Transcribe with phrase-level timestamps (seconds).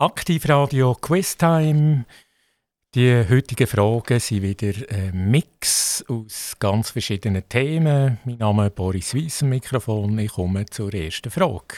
[0.00, 2.04] Aktivradio Quiztime.
[2.94, 8.18] Die heutigen Fragen sind wieder ein Mix aus ganz verschiedenen Themen.
[8.24, 10.16] Mein Name ist Boris Weiss, Mikrofon.
[10.20, 11.74] Ich komme zur ersten Frage.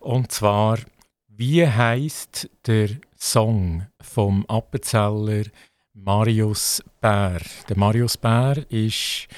[0.00, 0.80] Und zwar,
[1.28, 5.44] wie heißt der Song vom Appenzeller
[5.92, 7.40] Marius Bär?
[7.68, 9.28] Der Marius Bär ist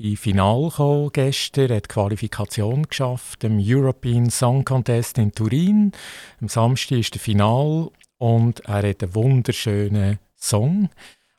[0.00, 5.92] im Finale gekommen gestern, hat die Qualifikation geschafft im European Song Contest in Turin.
[6.40, 10.88] Am Samstag ist der Final und er hat einen wunderschönen Song.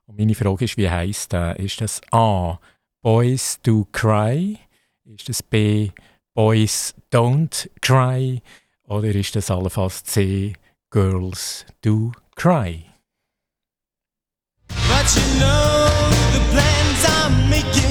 [0.06, 1.60] Und meine Frage ist, wie heißt der?
[1.60, 2.60] Ist das A.
[3.02, 4.60] Boys Do Cry?
[5.06, 5.90] Ist das B.
[6.36, 8.44] Boys Don't Cry?
[8.84, 10.54] Oder ist das allenfalls C.
[10.92, 12.86] Girls Do Cry?
[14.68, 15.88] But you know
[16.34, 17.91] the plans I'm making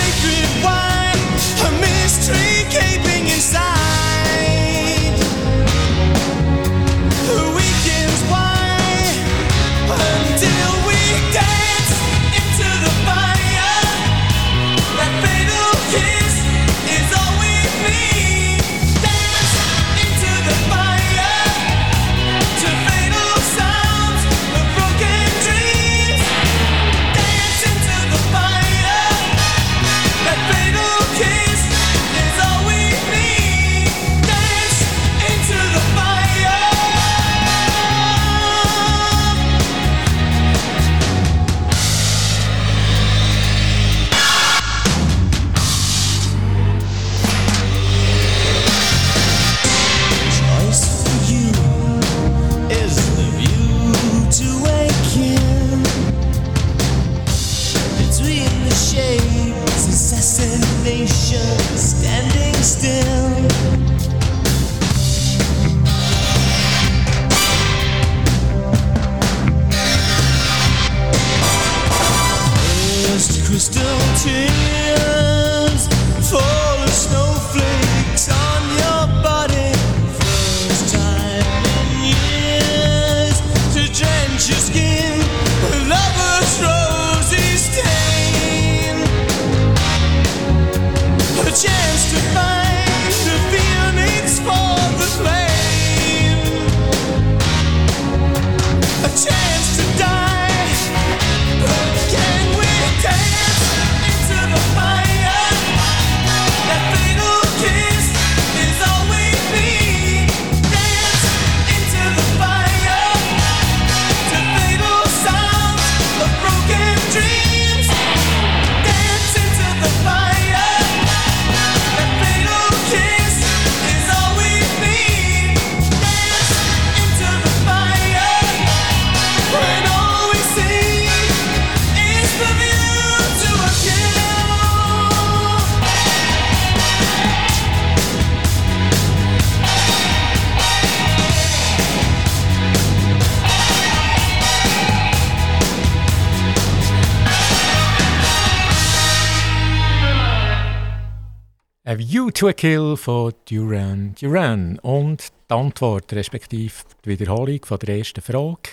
[152.31, 154.79] to a Kill von Duran Duran.
[154.79, 158.69] Und die Antwort, respektive die Wiederholung von der ersten Frage.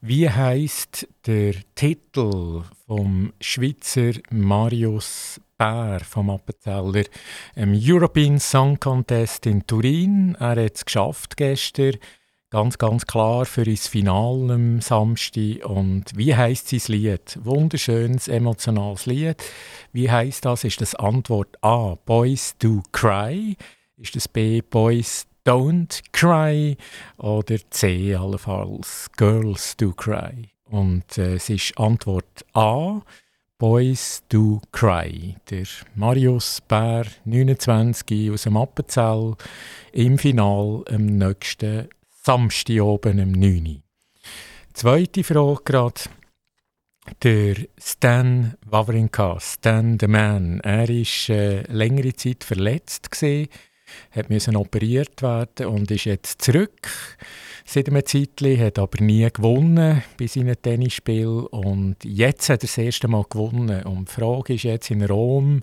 [0.00, 7.04] Wie heißt der Titel vom Schweizer Marius Bär vom Appenzeller
[7.54, 10.34] im European Song Contest in Turin?
[10.40, 11.98] Er hat es geschafft gestern
[12.52, 15.64] Ganz, ganz klar für ins Finale am Samstag.
[15.64, 17.38] Und wie heißt sein Lied?
[17.44, 19.36] Wunderschönes, emotionales Lied.
[19.92, 20.64] Wie heißt das?
[20.64, 23.56] Ist das Antwort A, Boys Do Cry?
[23.96, 26.76] Ist das B, Boys Don't Cry?
[27.18, 30.48] Oder C, allenfalls Girls Do Cry?
[30.64, 33.00] Und äh, es ist Antwort A,
[33.58, 35.36] Boys Do Cry.
[35.50, 39.36] Der Marius Bär, 29, aus dem Appenzell,
[39.92, 41.88] im Finale am nächsten
[42.22, 43.82] Samstag oben um 9 Uhr.
[44.74, 46.02] Zweite Frage gerade.
[47.22, 53.10] Der Stan Wawrinka, Stan the Man, er war äh, längere Zeit verletzt.
[53.10, 53.48] Gewesen.
[54.10, 56.88] Hat müssen operiert werden und ist jetzt zurück
[57.64, 62.78] seit einem Zeitchen, hat aber nie gewonnen bei seinem Tennisspiel und jetzt hat er das
[62.78, 65.62] erste Mal gewonnen und die Frage ist jetzt in Rom,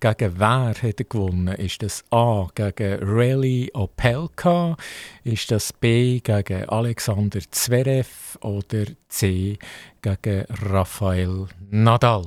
[0.00, 1.54] gegen wer hat er gewonnen?
[1.54, 4.76] Ist das A gegen Rally Opelka,
[5.24, 9.58] ist das B gegen Alexander Zverev oder C
[10.02, 12.26] gegen Rafael Nadal?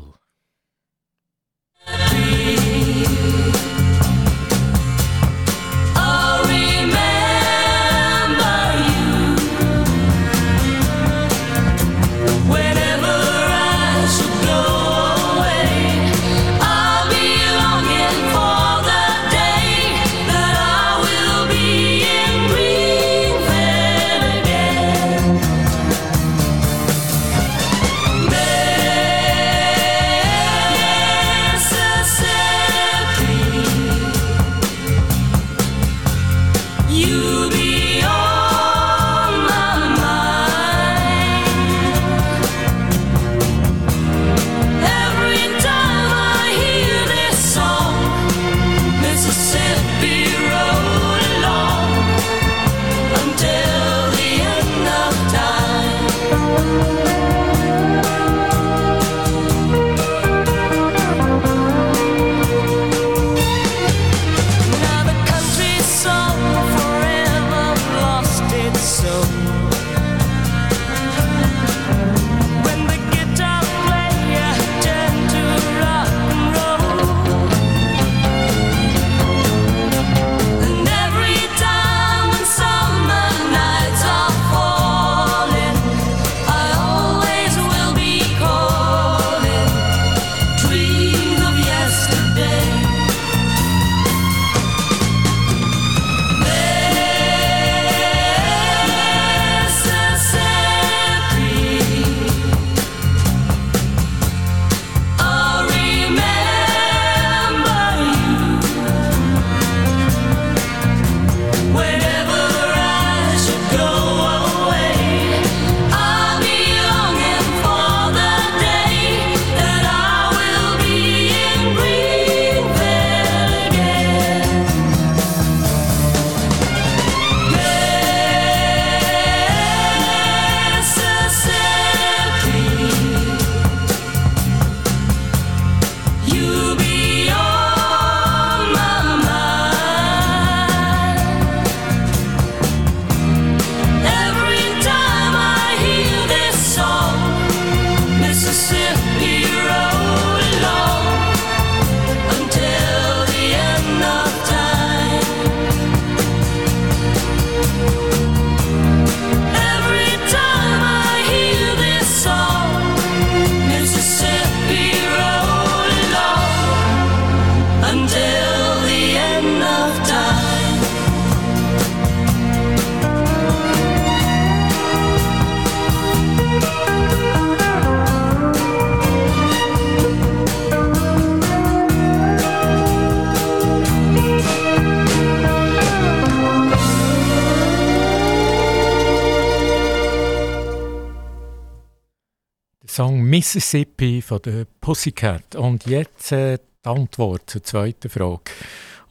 [193.40, 195.56] Mississippi von der Pussycat.
[195.56, 198.52] Und jetzt äh, die Antwort zur zweiten Frage.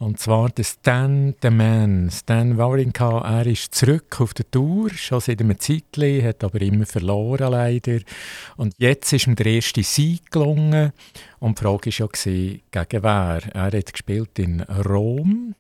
[0.00, 2.10] Und zwar der Stan the Man.
[2.10, 6.84] Stan Wawrinka, er ist zurück auf der Tour, schon seit einem Zeitchen, hat aber immer
[6.84, 8.00] verloren leider.
[8.58, 10.92] Und jetzt ist ihm der erste Sieg gelungen.
[11.38, 13.40] Und die Frage war ja, gegen wer?
[13.54, 15.54] Er hat gespielt in Rom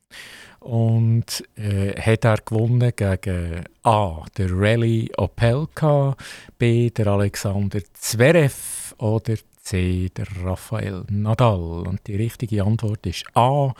[0.60, 4.24] und äh, hat er gewonnen gegen A.
[4.36, 6.16] der Rally Opelka,
[6.58, 6.90] B.
[6.90, 9.36] der Alexander Zverev oder
[9.68, 10.08] C.
[10.16, 11.86] der Rafael Nadal.
[11.86, 13.74] Und die richtige Antwort ist A.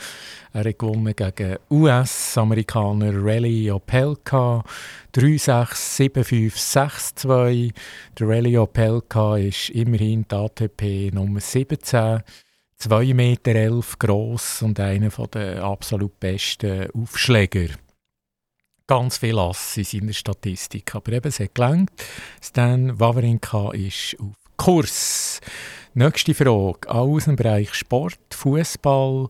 [0.53, 4.63] Er hat gewonnen gegen US-Amerikaner Rally Opelka
[5.15, 7.73] 3-6, 7-5, 6-2.
[8.19, 12.23] Der Rally Opelka ist immerhin die ATP Nummer 17
[12.81, 17.71] 2,11 Meter gross und einer der absolut besten Aufschläger.
[18.87, 20.95] Ganz viel Ass in seiner Statistik.
[20.95, 21.91] Aber eben, es hat gelangt.
[22.41, 25.41] Stan Wawrinka ist auf Kurs.
[25.95, 26.89] Nächste Frage.
[26.89, 29.29] Aus dem Bereich Sport, Fußball.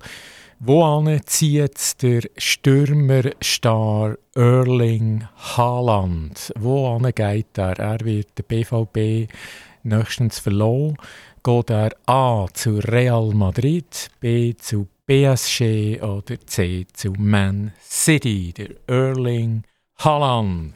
[0.61, 5.27] Wo zieht der Stürmerstar Erling
[5.57, 6.53] Haaland?
[6.59, 7.79] Wo geht er?
[7.79, 9.33] Er wird der BVB
[9.85, 10.99] nächstens verloren
[11.43, 18.77] geht er A zu Real Madrid, B zu PSG oder C zu Man City, der
[18.87, 19.63] Erling
[19.99, 20.75] Haaland.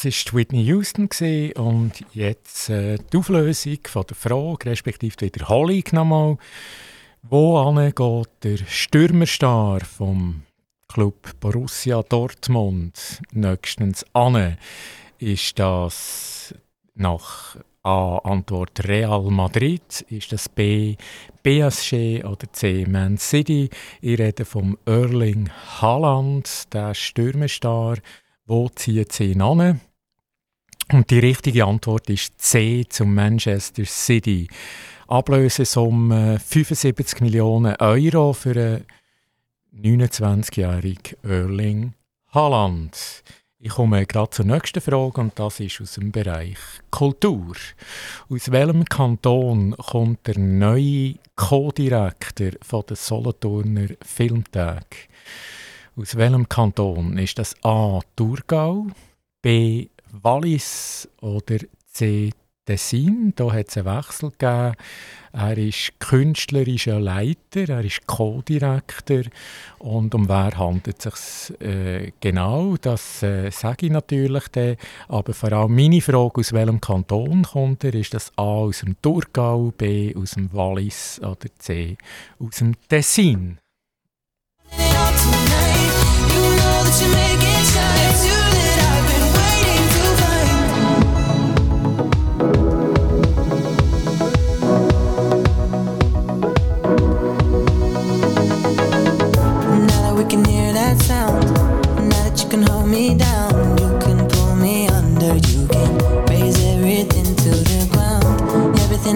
[0.00, 1.08] Das war Whitney Houston
[1.56, 6.36] und jetzt äh, die Auflösung von der Frage, respektive die Wiederholung nochmal.
[7.22, 10.42] Wo geht der Stürmerstar vom
[10.86, 14.56] Club Borussia Dortmund nächstens an?
[15.18, 16.54] Ist das
[16.94, 18.18] nach A.
[18.18, 20.06] Antwort Real Madrid?
[20.10, 20.94] Ist das B.
[21.42, 22.86] PSG oder C.
[22.86, 23.68] Man City?
[24.00, 25.50] Ich rede vom Erling
[25.80, 27.96] Haaland, der Stürmerstar.
[28.46, 29.80] Wo zieht sie ihn an?
[30.90, 34.48] Und die richtige Antwort ist C zum Manchester City.
[35.06, 38.84] Ablösesumme 75 Millionen Euro für einen
[39.78, 41.92] 29-jährigen Erling
[42.32, 43.22] Haaland.
[43.58, 46.56] Ich komme gerade zur nächsten Frage und das ist aus dem Bereich
[46.90, 47.54] Kultur.
[48.30, 52.52] Aus welchem Kanton kommt der neue Co-Direktor
[52.82, 54.86] der Solothurner Filmtag?
[55.96, 58.00] Aus welchem Kanton ist das A.
[58.16, 58.86] Thurgau,
[59.42, 59.88] B.
[60.12, 62.30] Wallis oder C.
[62.68, 63.32] Tessin.
[63.34, 64.74] Da hat es einen Wechsel gegeben.
[65.32, 69.22] Er ist künstlerischer Leiter, er ist Co-Direktor.
[69.78, 72.76] Und um wer handelt es sich äh, genau?
[72.76, 74.76] Das äh, sage ich natürlich dann.
[75.08, 77.94] Aber vor allem meine Frage, aus welchem Kanton kommt er?
[77.94, 81.96] Ist das A aus dem Thurgau, B aus dem Wallis oder C
[82.38, 83.58] aus dem Tessin?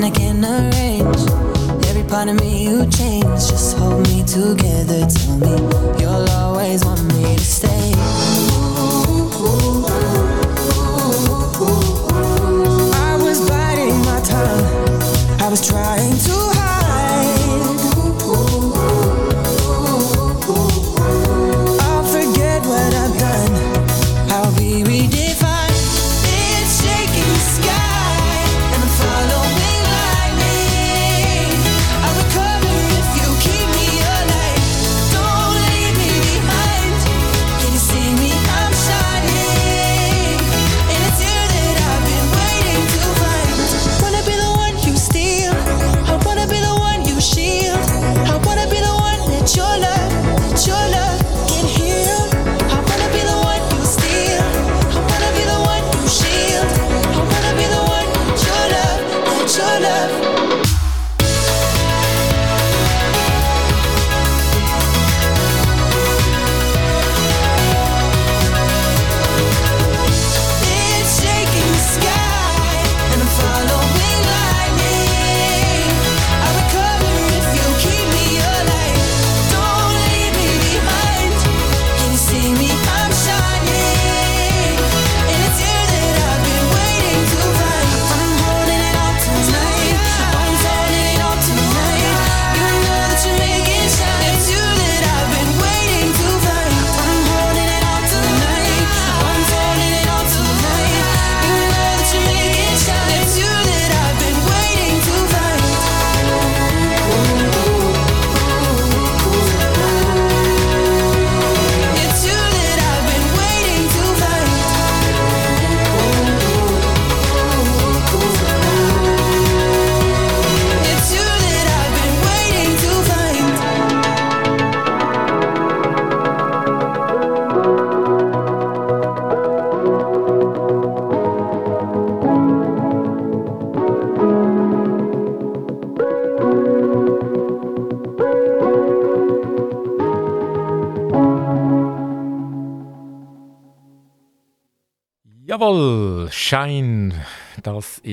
[0.04, 1.86] I can't arrange.
[1.86, 3.46] Every part of me you change.
[3.50, 5.06] Just hold me together.
[5.06, 5.54] Tell me
[6.00, 8.31] you'll always want me to stay.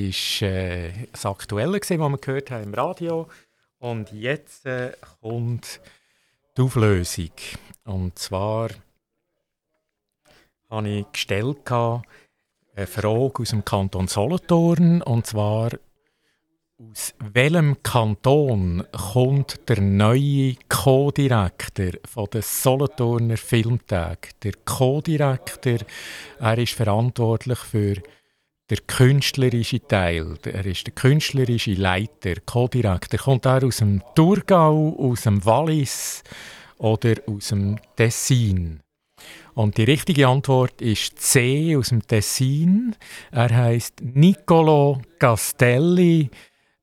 [0.10, 3.28] Ist äh, das Aktuelle, gewesen, was wir gehört haben im Radio.
[3.78, 4.91] Und jetzt äh,
[5.22, 5.80] kommt
[6.58, 7.32] die Auflösung.
[7.86, 8.69] Und zwar
[10.69, 15.02] habe ich gestellt eine Frage aus dem Kanton Solothurn.
[15.02, 15.72] Und zwar,
[16.78, 21.91] aus welchem Kanton kommt der neue Co-Direktor
[22.34, 24.39] der Solothurner Filmtag?
[24.41, 25.80] Der Co-Direktor,
[26.58, 27.95] ist verantwortlich für
[28.69, 30.36] den künstlerischen Teil.
[30.43, 33.19] Er ist der künstlerische Leiter, Co-Direktor.
[33.19, 36.23] Kommt er aus dem Thurgau, aus dem Wallis
[36.77, 38.82] oder aus dem Tessin?
[39.53, 42.95] Und die richtige Antwort ist C aus dem Tessin.
[43.32, 46.29] Er heißt Niccolo Castelli.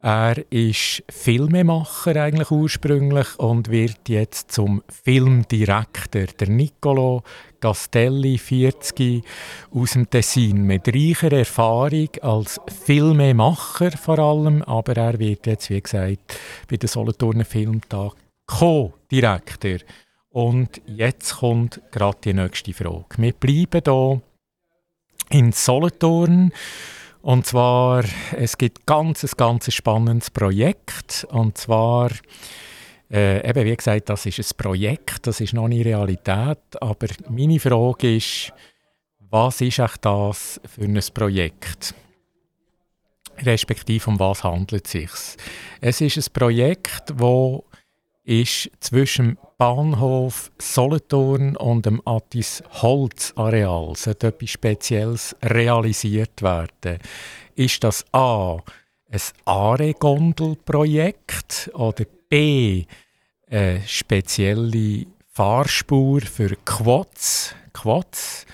[0.02, 6.26] Er ist Filmemacher eigentlich ursprünglich und wird jetzt zum Filmdirektor.
[6.38, 7.22] Der Niccolo
[7.60, 9.24] Castelli, 40,
[9.70, 15.80] aus dem Tessin, mit reicher Erfahrung als Filmemacher vor allem, aber er wird jetzt, wie
[15.80, 18.12] gesagt, bei den Solothurner Filmtag
[18.46, 19.78] Co-Direktor.
[20.28, 23.06] Und jetzt kommt gerade die nächste Frage.
[23.16, 24.20] Wir bleiben hier
[25.30, 26.52] in Solothurn
[27.26, 28.04] und zwar,
[28.36, 31.26] es gibt ganz, ein ganz spannendes Projekt.
[31.28, 32.12] Und zwar,
[33.10, 36.60] äh, eben wie gesagt, das ist ein Projekt, das ist noch nicht Realität.
[36.80, 38.52] Aber meine Frage ist,
[39.28, 41.96] was ist echt das für ein Projekt?
[43.38, 45.10] Respektive um was handelt es sich?
[45.80, 47.62] Es ist ein Projekt, das
[48.26, 56.98] ist zwischen dem Bahnhof Solothurn und dem Attis Holz Areal sollte etwas Spezielles realisiert werden.
[57.54, 58.58] Ist das A
[59.10, 62.84] ein Are-Gondel-Projekt oder B
[63.48, 68.44] eine spezielle Fahrspur für Quads, Quads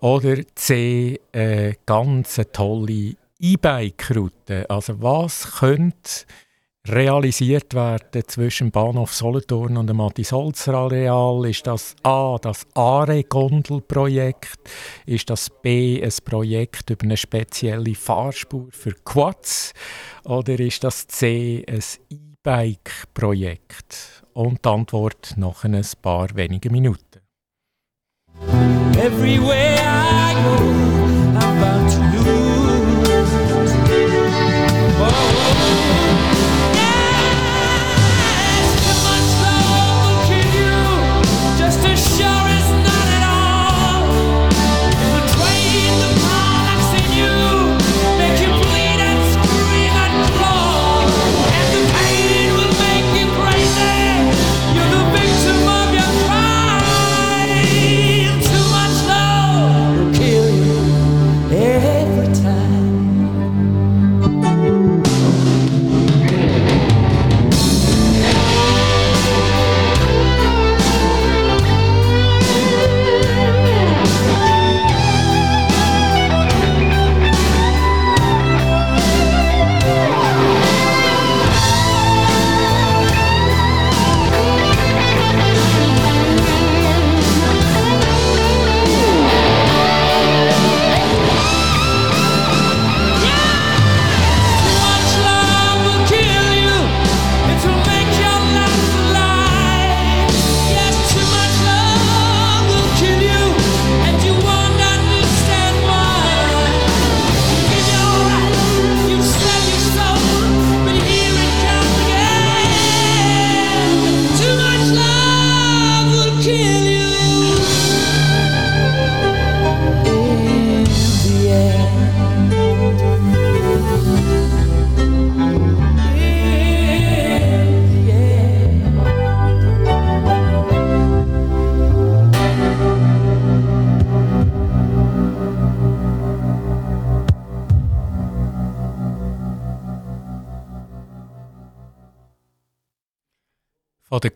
[0.00, 4.70] oder C eine ganz tolle E-Bike-Route?
[4.70, 6.24] Also was könnte
[6.88, 11.44] realisiert werden zwischen Bahnhof Solothurn und dem Mattis-Holzer-Areal?
[11.46, 14.70] Ist das A, das ARE-Gondel-Projekt?
[15.06, 19.72] Ist das B, ein Projekt über eine spezielle Fahrspur für Quads?
[20.24, 24.24] Oder ist das C, ein E-Bike-Projekt?
[24.32, 27.20] Und die Antwort nach ein paar wenigen Minuten.
[28.98, 31.05] Everywhere I go,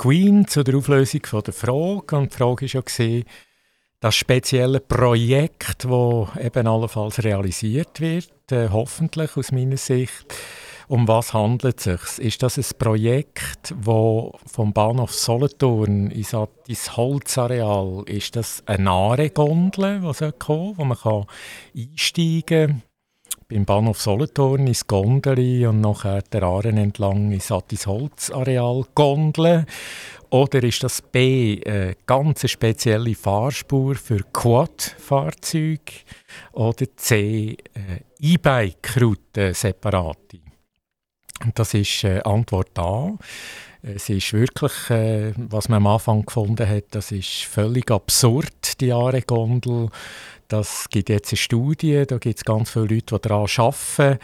[0.01, 2.17] Queen zu der Auflösung von der Frage.
[2.17, 3.23] Und die Frage war ja,
[4.01, 10.25] das spezielle Projekt, das eben allenfalls realisiert wird, äh, hoffentlich aus meiner Sicht.
[10.89, 12.19] Um was handelt es sich?
[12.19, 16.35] Ist das ein Projekt, wo vom Bahnhof Solothurn ins,
[16.67, 21.27] ins Holzareal, ist das eine Nahe-Gondel, die kommen, wo man kann
[21.77, 22.90] einsteigen kann?
[23.51, 29.67] Beim Bahnhof Solothurn ins Gondeli und nachher der Aaren entlang ins Attisholz-Areal gondeln?
[30.31, 36.05] Oder ist das B eine ganz spezielle Fahrspur für Quad-Fahrzeuge?
[36.53, 37.57] Oder C
[38.21, 40.39] E-Bike-Route separate?
[41.45, 43.17] Und das ist äh, Antwort A.
[43.83, 48.93] Es ist wirklich, äh, was man am Anfang gefunden hat, das ist völlig absurd, die
[48.93, 49.89] Aare-Gondel.
[50.51, 54.19] Das gibt jetzt eine Studie, da gibt es ganz viele Leute, die daran arbeiten.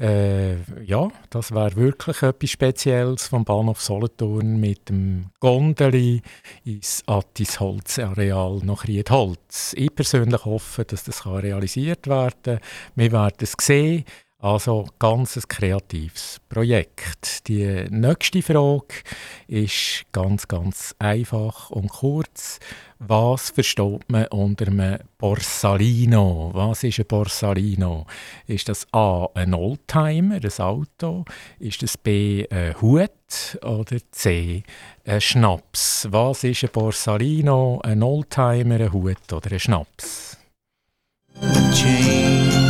[0.00, 6.22] Äh, ja, das wäre wirklich etwas Spezielles vom Bahnhof Solothurn mit dem Gondeli
[6.64, 9.72] ins Attis-Holz-Areal nach Riedholz.
[9.76, 12.60] Ich persönlich hoffe, dass das realisiert werden kann.
[12.96, 14.04] Wir werden es sehen.
[14.42, 17.46] Also ganz ein kreatives Projekt.
[17.46, 19.02] Die nächste Frage
[19.46, 22.58] ist ganz, ganz einfach und kurz.
[22.98, 26.52] Was versteht man unter einem Borsalino?
[26.54, 28.06] Was ist ein Borsalino?
[28.46, 31.26] Ist das A ein Oldtimer, ein Auto?
[31.58, 34.62] Ist das B ein Hut oder C
[35.04, 36.08] ein Schnaps?
[36.10, 40.38] Was ist ein Borsalino, ein Oldtimer, ein Hut oder ein Schnaps?
[41.74, 42.69] Change.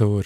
[0.00, 0.24] Zur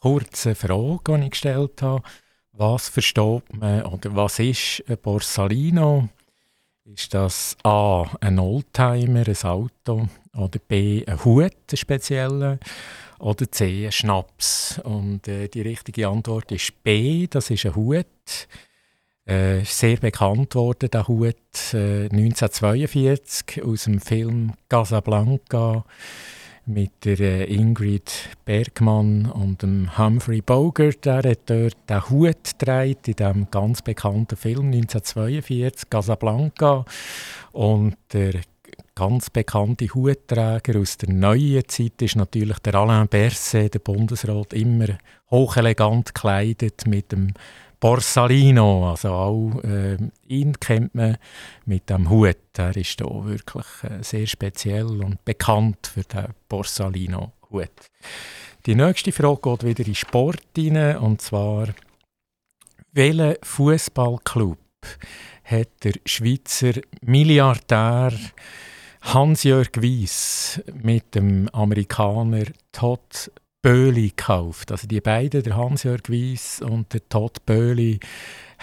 [0.00, 2.02] kurzen Frage, die ich gestellt habe.
[2.50, 6.08] Was versteht man oder was ist ein Borsalino?
[6.84, 8.04] Ist das A.
[8.20, 11.04] ein Oldtimer, ein Auto oder B.
[11.06, 12.58] ein Hut, ein spezieller
[13.20, 13.86] oder C.
[13.86, 14.80] ein Schnaps?
[14.82, 17.28] Und äh, die richtige Antwort ist B.
[17.28, 18.48] Das ist ein Hut.
[19.24, 21.36] Äh, sehr bekannt wurde der Hut
[21.74, 25.84] äh, 1942 aus dem Film Casablanca
[26.66, 31.04] mit der äh, Ingrid Bergmann und dem Humphrey Bogart.
[31.04, 36.84] Der hat dort den Hut getragen in diesem ganz bekannten Film 1942, Casablanca.
[37.52, 38.40] Und der
[38.94, 44.98] ganz bekannte Hutträger aus der neuen Zeit ist natürlich der Alain Berset, der Bundesrat, immer
[45.30, 47.32] hochelegant gekleidet mit dem
[47.82, 49.96] Borsalino, also auch äh,
[50.28, 51.16] ihn kennt man
[51.66, 52.36] mit dem Hut.
[52.56, 57.72] Er ist da wirklich äh, sehr speziell und bekannt für den Borsalino-Hut.
[58.66, 61.70] Die nächste Frage geht wieder in Sport rein, und zwar
[62.92, 64.58] welcher Fußballclub
[65.42, 68.12] hat der Schweizer Milliardär
[69.00, 73.32] Hans-Jörg Weiss mit dem Amerikaner Todd
[73.62, 74.72] Böhli gekauft.
[74.72, 78.00] Also die beiden, der Hans-Jörg Weiss und der Todd Böhli,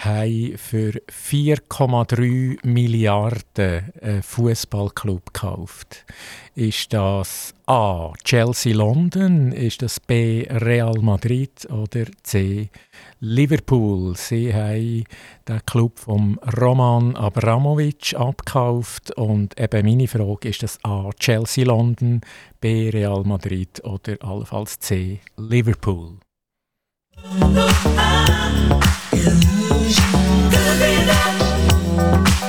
[0.04, 6.04] haben für 4,3 Milliarden einen Fußballclub gekauft.
[6.54, 8.12] Ist das A.
[8.24, 10.46] Chelsea London, ist das B.
[10.50, 12.70] Real Madrid oder C.
[13.20, 14.16] Liverpool?
[14.16, 15.04] Sie haben
[15.46, 21.10] den Club vom Roman Abramovic abgekauft und eben meine Frage ist das A.
[21.18, 22.20] Chelsea London,
[22.60, 22.90] B.
[22.90, 25.20] Real Madrid oder allenfalls C.
[25.36, 26.18] Liverpool?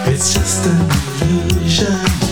[0.06, 0.80] It's just an
[1.22, 2.31] illusion.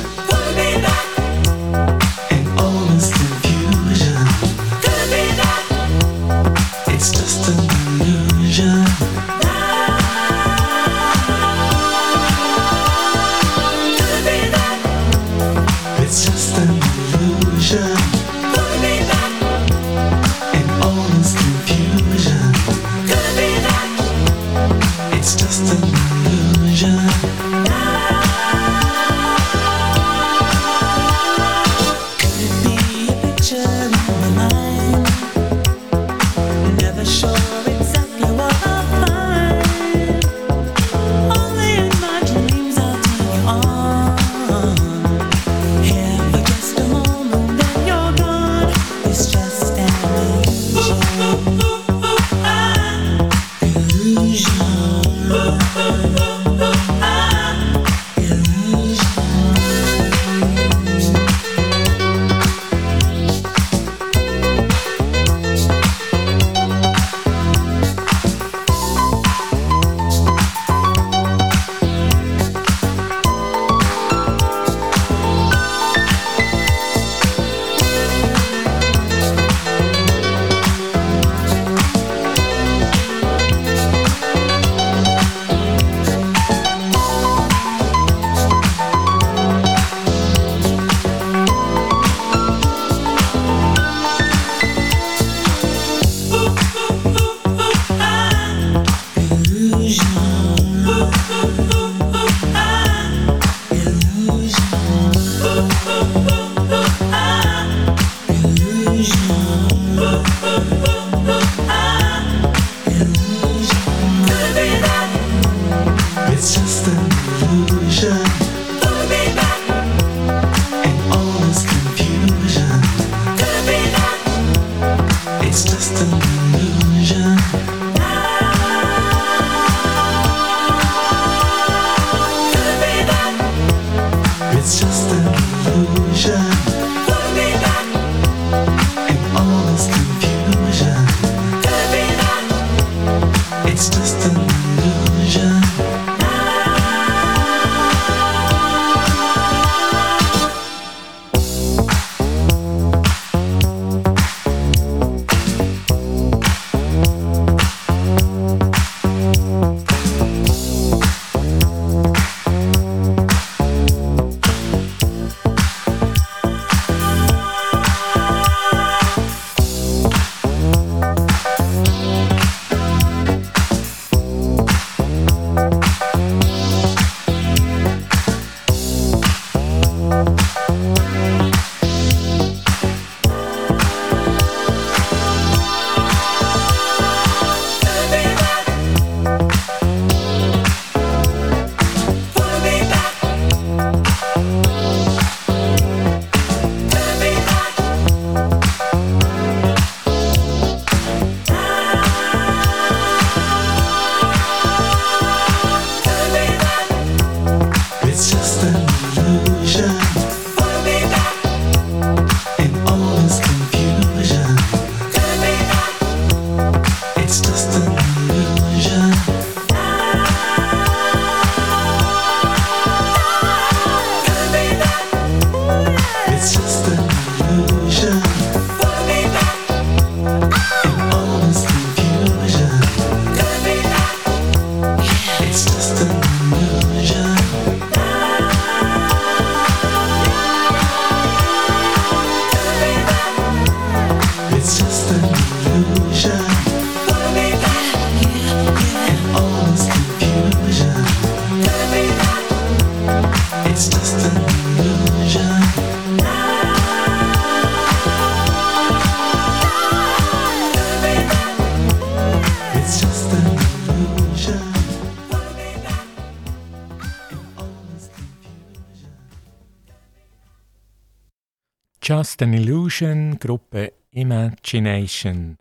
[272.09, 275.59] Just an Illusion, Gruppe Imagination.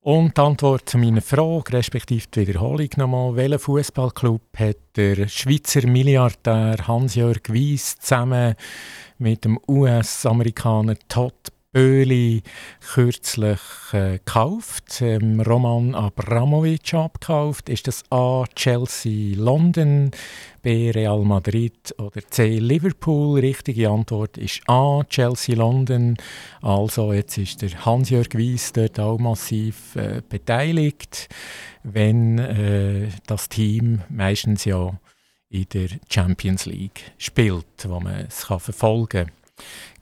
[0.00, 5.86] Und die Antwort zu meiner Frage, respektive die Wiederholung nochmal, welcher Fußballclub hat der Schweizer
[5.86, 8.56] Milliardär Hans-Jörg Wyss zusammen
[9.18, 12.42] mit dem US-Amerikaner Todd Öli
[12.92, 13.60] kürzlich
[13.92, 17.68] äh, gekauft, ähm, Roman Abramovic abgekauft.
[17.68, 18.44] Ist das A.
[18.54, 20.12] Chelsea London,
[20.62, 20.90] B.
[20.90, 22.58] Real Madrid oder C.
[22.58, 23.40] Liverpool?
[23.40, 25.02] Richtige Antwort ist A.
[25.08, 26.16] Chelsea London.
[26.62, 31.28] Also jetzt ist der Hans-Jörg Wyss dort auch massiv äh, beteiligt,
[31.82, 34.98] wenn äh, das Team meistens ja
[35.48, 39.43] in der Champions League spielt, wo man es verfolgen kann.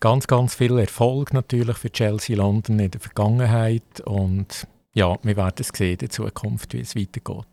[0.01, 5.55] Ganz, ganz viel Erfolg natürlich für Chelsea London in der Vergangenheit und ja, wir werden
[5.59, 7.47] es sehen in Zukunft, wie es weitergeht.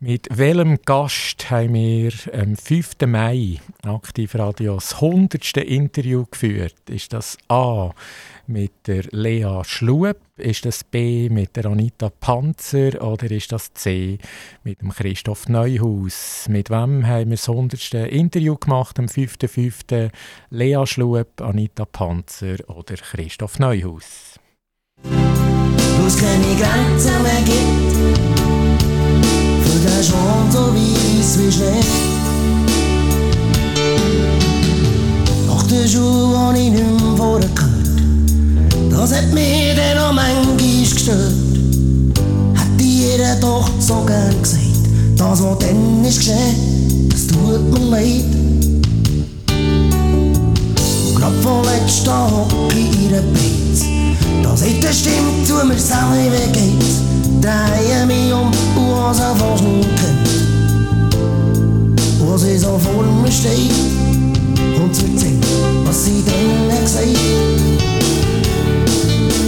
[0.00, 2.92] Mit welchem Gast haben wir am 5.
[3.04, 5.56] Mai Aktivradio das 100.
[5.56, 6.76] Interview geführt?
[6.88, 7.90] Ist das A
[8.46, 10.18] mit der Lea Schlueb?
[10.36, 13.02] Ist das B mit der Anita Panzer?
[13.02, 14.18] Oder ist das C
[14.62, 16.46] mit dem Christoph Neuhaus?
[16.48, 17.94] Mit wem haben wir das 100.
[17.94, 20.12] Interview gemacht am 5.5.?
[20.50, 24.38] Lea Schlueb, Anita Panzer oder Christoph Neuhaus?
[25.02, 28.37] Wo es keine Grenzen mehr gibt,
[31.58, 31.80] Schnee.
[35.46, 41.32] Nach der Schule habe ich nicht mehr vorher gehört, das hat dann auch manchmal gestört.
[42.54, 44.62] Hätte jeder doch so gern gesagt,
[45.16, 48.24] das, was dann ist geschehen, das tut mir leid.
[51.06, 53.84] Und grad vorletzt hocke ich in der Beiz,
[54.42, 57.17] da sagt eine Stimme zu mir, wie geht's?
[59.08, 60.28] Was er fast nicht kennt.
[62.18, 63.72] Wo sie so vor mir steht
[64.78, 65.46] und sie erzählt,
[65.84, 66.22] was sie
[66.70, 67.06] hat gesagt.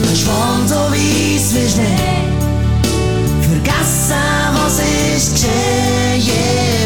[0.09, 2.25] Ein Schwan so weiss wie Schnee,
[3.43, 4.15] vergessen,
[4.55, 4.79] was
[5.17, 6.80] ist geschehen.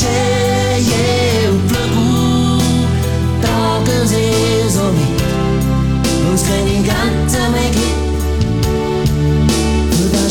[0.00, 0.80] Ist geschehen.
[0.80, 2.60] Yeah, und Flügel
[3.42, 4.32] tragen sie
[4.68, 5.22] so weit,
[6.24, 8.10] wo es keine Grenzen mehr gibt.
[9.96, 10.28] Für den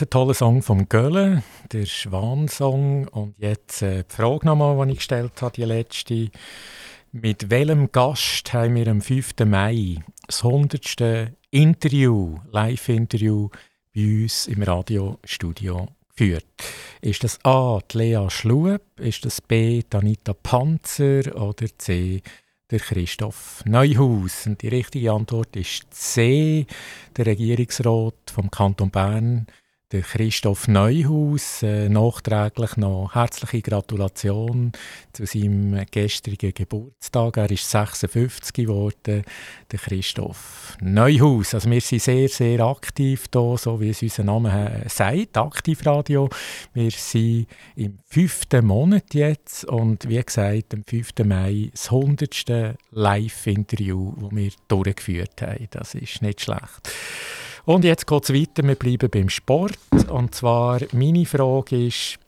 [0.00, 1.42] ganz toller Song vom Gölle,
[1.72, 3.08] der Schwansong.
[3.08, 6.30] Und jetzt äh, die Frage nochmal, die ich gestellt habe, die letzte.
[7.12, 9.32] Mit welchem Gast haben wir am 5.
[9.44, 9.96] Mai
[10.26, 11.32] das 100.
[11.50, 13.48] Interview, Live-Interview
[13.94, 16.46] bei uns im Radiostudio geführt?
[17.02, 17.80] Ist das A.
[17.90, 18.82] Die Lea Schlueb?
[18.98, 19.82] Ist das B.
[19.82, 21.36] die Anita Panzer?
[21.36, 22.22] Oder C.
[22.70, 24.46] der Christoph Neuhaus?
[24.46, 26.66] Und die richtige Antwort ist C.
[27.16, 29.46] Der Regierungsrat vom Kanton Bern,
[29.92, 31.62] der Christoph Neuhaus.
[31.62, 34.72] Äh, nachträglich noch herzliche Gratulation
[35.12, 37.36] zu seinem gestrigen Geburtstag.
[37.36, 39.24] Er ist 56 geworden,
[39.70, 41.54] der Christoph Neuhaus.
[41.54, 46.28] Also wir sind sehr, sehr aktiv hier, so wie es unser Name äh, sagt, Aktivradio.
[46.72, 51.10] Wir sind im fünften Monat jetzt und wie gesagt, am 5.
[51.24, 52.76] Mai das 100.
[52.92, 55.66] Live-Interview, das wir durchgeführt haben.
[55.70, 56.90] Das ist nicht schlecht.
[57.70, 59.78] Und jetzt geht es weiter, wir bleiben beim Sport.
[60.08, 62.18] Und zwar, meine Frage ist,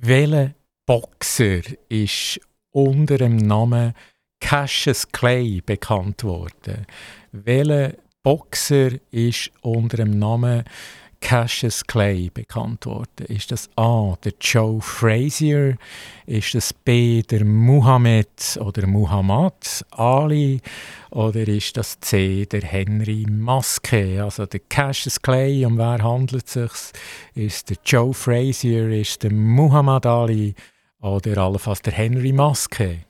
[0.00, 0.54] welcher
[0.84, 2.40] Boxer ist
[2.72, 3.94] unter dem Namen
[4.40, 6.84] Cassius Clay bekannt worden?
[7.30, 7.92] Welcher
[8.24, 10.64] Boxer ist unter dem Namen
[11.24, 13.24] Cassius Clay bekannt worden?
[13.28, 15.78] Ist das A, der Joe Frazier?
[16.26, 20.60] Ist das B, der Muhammad oder Muhammad Ali?
[21.10, 24.22] Oder ist das C, der Henry Maske?
[24.22, 26.72] Also der Cassius Clay, um wer handelt es sich?
[27.34, 28.90] Ist der Joe Frazier?
[28.90, 30.54] Ist der Muhammad Ali?
[31.00, 33.06] Oder allenfalls der Henry Maske?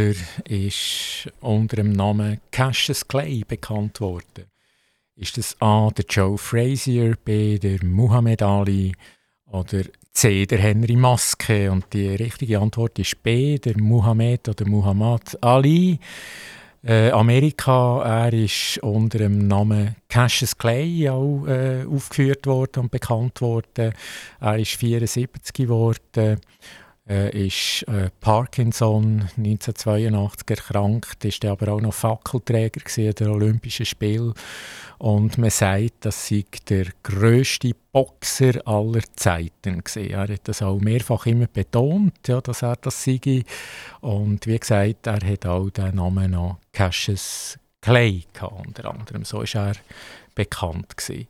[0.00, 0.14] Boxer
[0.48, 4.46] ist unter dem Namen Cassius Clay bekannt worden?
[5.14, 5.90] Ist das A.
[5.90, 7.58] der Joe Frazier, B.
[7.58, 8.92] der Muhammad Ali
[9.46, 9.82] oder
[10.12, 10.46] C.
[10.46, 11.70] der Henry Maske?
[11.70, 13.58] Und die richtige Antwort ist B.
[13.58, 15.98] der Muhammad oder Muhammad Ali.
[16.82, 23.42] Äh, Amerika, er ist unter dem Namen Cassius Clay auch äh, aufgeführt worden und bekannt
[23.42, 23.92] worden.
[24.40, 26.40] Er ist 74 geworden
[27.10, 34.32] äh, ist äh, Parkinson 1982 erkrankt, ist aber auch noch Fackelträger der Olympischen Spiele
[34.98, 40.10] und man sagt, das sei der größte Boxer aller Zeiten gewesen.
[40.10, 43.44] Er hat das auch mehrfach immer betont, ja, dass er das sei
[44.00, 49.24] und wie gesagt, er hat auch den Namen noch Cassius Clay gehabt, unter anderem.
[49.24, 49.72] So ist er
[50.34, 51.26] bekannt gewesen.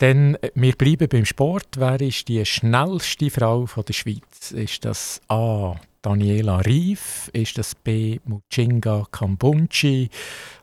[0.00, 1.76] Denn äh, wir bleiben beim Sport.
[1.76, 4.52] Wer ist die schnellste Frau von der Schweiz?
[4.52, 5.76] Ist das A.
[6.02, 7.28] Daniela Rief?
[7.32, 8.18] Ist das B.
[8.24, 10.08] Muchinga Kambunchi?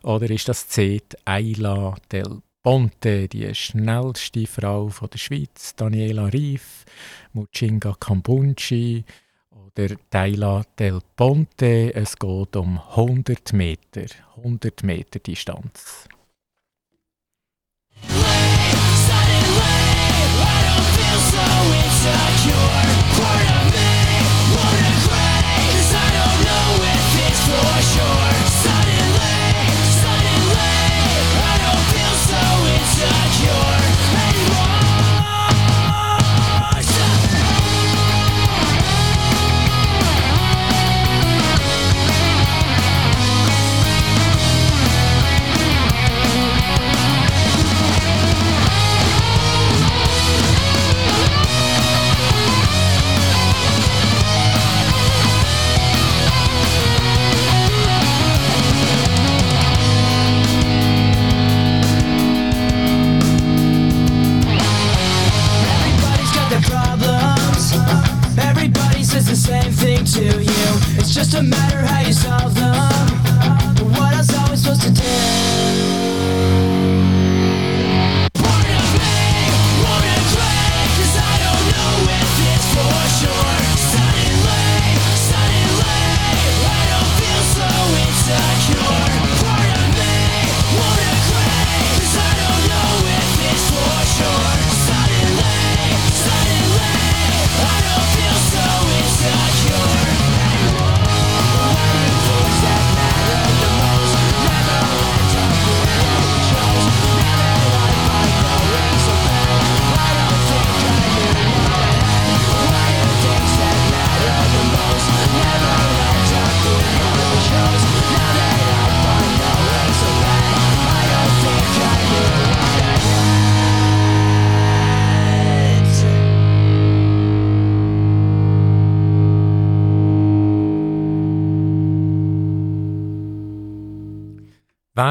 [0.04, 1.02] Oder ist das C.
[1.26, 5.76] Ayla Del Ponte, die schnellste Frau von der Schweiz?
[5.76, 6.86] Daniela Rief,
[7.34, 9.04] Muchinga Kambunchi
[9.52, 11.94] oder Ayla Del Ponte?
[11.94, 14.06] Es geht um 100 Meter,
[14.38, 16.08] 100 Meter Distanz.
[27.96, 28.25] Sure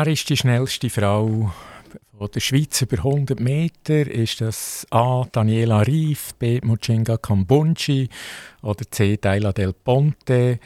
[0.05, 1.51] Wer ist die schnellste Frau
[2.19, 4.07] von der Schweiz über 100 Meter?
[4.07, 5.25] Ist das A.
[5.33, 6.61] Daniela Rief, B.
[6.63, 8.11] Muchinga Kambunchi
[8.61, 9.17] oder C.
[9.17, 10.61] Daila Del Ponte?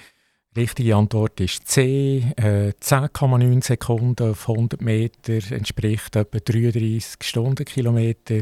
[0.56, 2.24] Richtige Antwort ist C.
[2.34, 8.40] Äh, 10,9 Sekunden auf 100 Meter entspricht etwa 33 Stundenkilometer.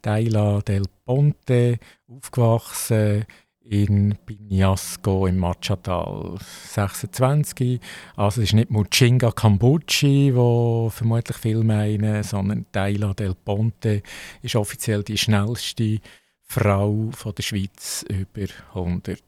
[0.00, 1.78] Daila Del Ponte,
[2.08, 3.26] aufgewachsen
[3.68, 7.80] in Binyasco im Machatal 26.
[8.16, 14.02] Also es ist nicht Muchinga Cambucci, wo vermutlich viele meinen, sondern Daila Del Ponte
[14.42, 15.98] ist offiziell die schnellste
[16.42, 19.20] Frau von der Schweiz über 100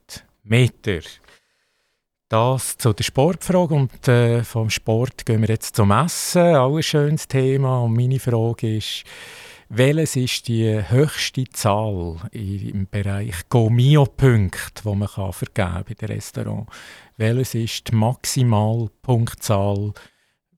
[0.43, 1.01] Meter.
[2.29, 6.55] Das zu der Sportfrage und äh, vom Sport gehen wir jetzt zum Essen.
[6.55, 9.03] Auch ein schönes Thema und meine Frage ist,
[9.73, 16.75] welches ist die höchste Zahl im Bereich Gomio-Punkte, die man kann vergeben bei den Restaurants?
[17.15, 19.93] Welches ist die Maximalpunktzahl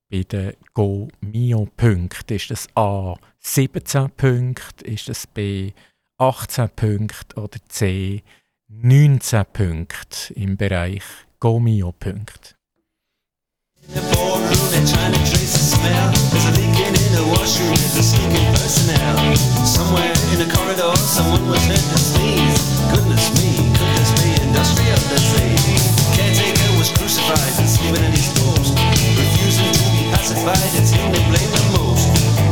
[0.10, 2.36] bei den Gomio-Punkten?
[2.36, 5.74] Ist das A 17 Punkte, ist das B
[6.18, 8.24] 18 Punkte oder C
[8.68, 11.04] 19 Punkte im Bereich
[11.40, 12.56] Gomio-Punkte?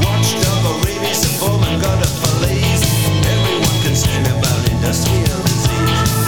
[0.04, 2.84] Watchdog or rabies, the foreman got a police.
[3.26, 5.51] Everyone concerned about industrial.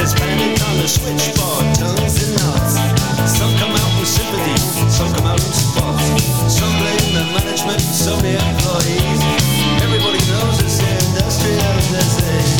[0.03, 2.75] There's panic on the switchboard, tongues and knots.
[3.39, 4.57] Some come out with sympathy,
[4.91, 6.03] some come out with spots.
[6.51, 9.21] Some blame the management, some the employees.
[9.79, 12.52] Everybody knows it's the industrial disease.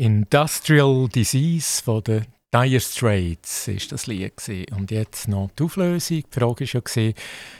[0.00, 2.24] Industrial Disease von den
[2.54, 4.64] Dire Straits ist das Lied gewesen.
[4.74, 6.22] und jetzt noch die Auflösung.
[6.22, 7.12] Die Frage war ja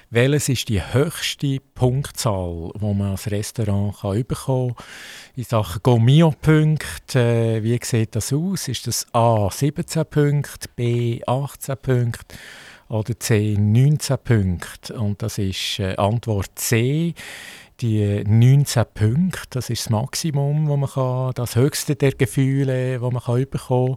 [0.08, 3.94] welches ist die höchste Punktzahl, die man als Restaurant
[4.26, 4.86] bekommen kann.
[5.36, 7.18] In Sachen Gomio-Punkte,
[7.58, 8.68] äh, wie sieht das aus?
[8.68, 12.36] Ist das A 17 Punkte, B 18 Punkte
[12.88, 14.98] oder C 19 Punkte?
[14.98, 17.14] Und das ist äh, Antwort C
[17.80, 23.10] die 19 Punkte, das ist das Maximum, wo man kann, das höchste der Gefühle, wo
[23.10, 23.96] man kann bekommen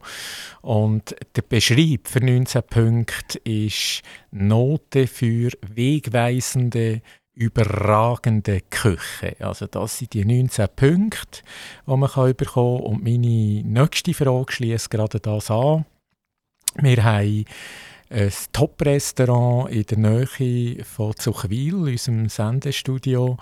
[0.61, 7.01] Und der Beschreib für 19 Punkte ist Note für wegweisende
[7.33, 9.35] überragende Küche.
[9.39, 11.41] Also das sind die 19 Punkte,
[11.87, 15.85] die man kann bekommen Und meine nächste Frage schließt gerade das an.
[16.79, 17.45] Wir haben
[18.13, 23.37] ein Top-Restaurant in der Nähe von Zuchwil, unserem Sendestudio.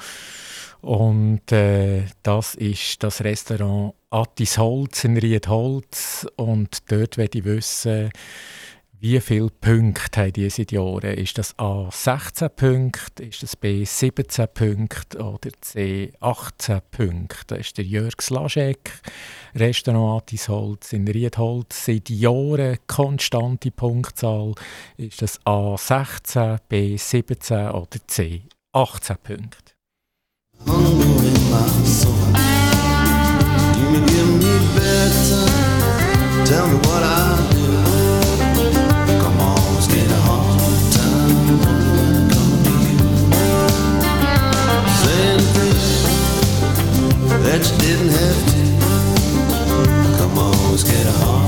[0.79, 6.25] Und äh, das ist das Restaurant Attis Holz in Riedholz.
[6.37, 8.11] Und dort werde ich wissen,
[9.01, 11.13] wie viele Punkte haben diese Jahre?
[11.13, 17.55] Ist das A 16 Punkte, ist das B 17 Punkte oder C 18 Punkte?
[17.55, 18.91] Das ist der Jörg Slaschek,
[19.55, 21.85] Restaurant Atisholz in Riedholz.
[21.85, 24.53] Seit Jahren konstante Punktzahl.
[24.97, 29.73] Ist das A 16, B 17 oder C 18 Punkte?
[36.45, 37.70] Tell me what I
[47.51, 48.59] that you didn't have to.
[50.17, 51.40] Come on, always get a hard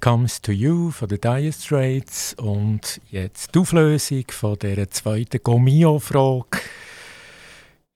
[0.00, 4.90] When It Comes to You von den Dire Straits und jetzt die Auflösung von dieser
[4.90, 6.58] zweiten Gomio-Frage.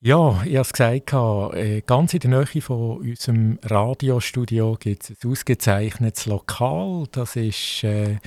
[0.00, 1.12] Ja, ich habe es gesagt,
[1.56, 7.06] äh, ganz in der Nähe von unserem Radiostudio gibt es ein ausgezeichnetes Lokal.
[7.10, 8.18] Das ist äh,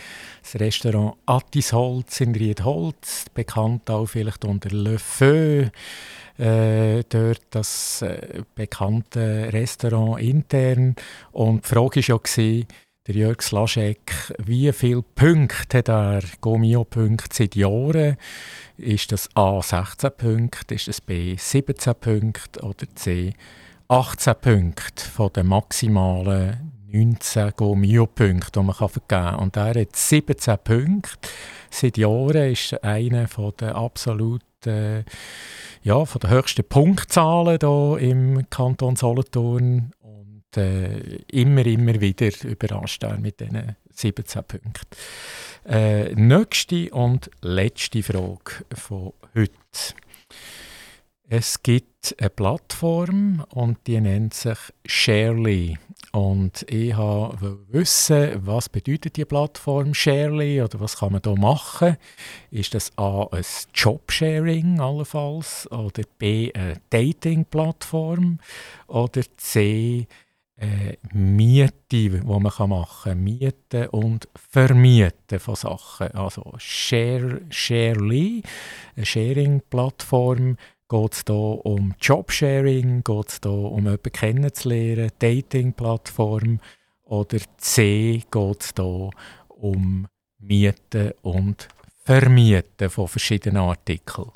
[0.42, 5.68] das Restaurant Attisholz in Riedholz, bekannt auch vielleicht unter Le Feu.
[6.40, 10.96] Äh, dort das äh, bekannte Restaurant intern.
[11.32, 12.64] Und die Frage war ja,
[13.08, 18.18] der Jörg Slaschek, wie viele Punkte hat er, Gomio-Punkte seit Jahren?
[18.76, 23.34] Ist das A 16 Punkte, ist das B 17 Punkte oder C
[23.88, 29.36] 18 Punkte von den maximalen 19 Gomio-Punkten, die man vergeben kann.
[29.36, 31.30] Und er hat 17 Punkte.
[31.70, 33.28] Seit Jahren ist er einer
[33.60, 35.06] der absoluten,
[35.82, 39.94] ja, von der höchsten Punktzahlen hier im Kanton Solothurn.
[40.58, 44.88] Äh, immer, immer wieder überrascht er mit diesen 17 Punkten.
[45.66, 49.52] Äh, nächste und letzte Frage von heute.
[51.30, 55.78] Es gibt eine Plattform und die nennt sich Sharely.
[56.14, 61.98] Und ich wollte wissen, was bedeutet die Plattform Sharely oder was kann man da machen?
[62.50, 63.44] Ist das A ein
[63.74, 68.40] Jobsharing allenfalls oder B eine Dating-Plattform
[68.88, 70.08] oder C
[70.58, 73.24] äh, Miete, die man machen kann.
[73.24, 76.12] Mieten und Vermieten von Sachen.
[76.12, 78.44] Also Share, Sharely,
[78.96, 80.58] eine Sharing-Plattform,
[80.90, 86.60] geht es hier um Jobsharing, geht es hier um jemanden kennenzulernen, Dating-Plattform
[87.04, 89.10] oder C geht es hier
[89.50, 90.08] um
[90.40, 91.68] Mieten und
[92.04, 94.32] Vermieten von verschiedenen Artikeln.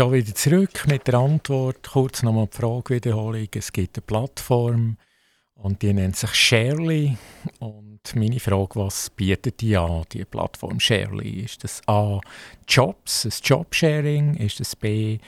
[0.00, 1.86] Schon wieder zurück mit der Antwort.
[1.86, 3.48] Kurz nochmal die Fragewiederholung.
[3.54, 4.96] Es gibt eine Plattform
[5.56, 7.18] und die nennt sich Sharely.
[7.58, 11.42] Und meine Frage, was bietet die an, die Plattform Sharely?
[11.42, 12.18] Ist das A.
[12.66, 14.36] Jobs, ein Jobsharing?
[14.36, 15.18] Ist das B.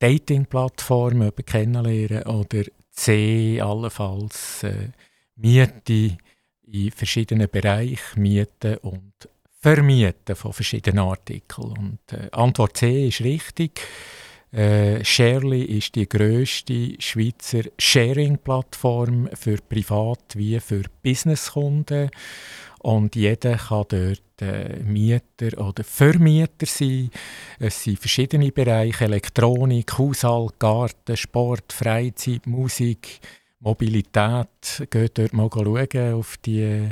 [0.00, 2.24] Dating-Plattform, jemanden kennenlernen?
[2.24, 3.60] Oder C.
[3.60, 4.88] allenfalls äh,
[5.36, 6.18] Miete
[6.62, 9.12] in verschiedenen Bereichen, Mieten und
[9.60, 11.72] Vermieten von verschiedenen Artikeln.
[11.72, 13.80] Und äh, Antwort C ist richtig.
[14.52, 22.10] Äh, Sharely ist die grösste Schweizer Sharing-Plattform für Privat- wie für Businesskunden.
[22.80, 27.10] Und jeder kann dort äh, Mieter oder Vermieter sein.
[27.58, 33.20] Es sind verschiedene Bereiche: Elektronik, Haushalt, Garten, Sport, Freizeit, Musik,
[33.60, 34.86] Mobilität.
[34.90, 36.88] Geht dort mal schauen auf die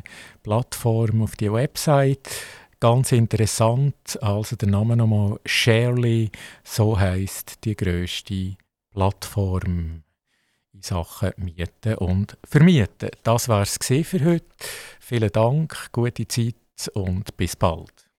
[0.46, 2.30] Plattform, auf die Website.
[2.78, 6.30] Ganz interessant, also der Name nochmal Sharely,
[6.62, 8.54] so heißt die größte
[8.92, 10.04] Plattform
[10.72, 13.10] in Sachen Mieten und Vermieten.
[13.24, 14.46] Das war es für heute.
[15.00, 16.54] Vielen Dank, gute Zeit
[16.94, 18.05] und bis bald.